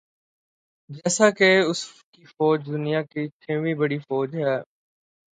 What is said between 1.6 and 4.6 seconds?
اس کی فوج دنیا کی چھویں بڑی فوج ہے